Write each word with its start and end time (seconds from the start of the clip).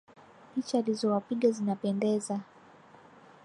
Picha 0.55 0.77
alizowapiga 0.77 1.49
zinapendeza 1.51 2.39